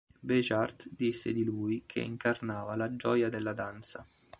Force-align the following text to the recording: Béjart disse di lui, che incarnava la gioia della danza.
Béjart 0.19 0.87
disse 0.95 1.31
di 1.31 1.43
lui, 1.43 1.83
che 1.85 1.99
incarnava 1.99 2.75
la 2.75 2.95
gioia 2.95 3.29
della 3.29 3.53
danza. 3.53 4.03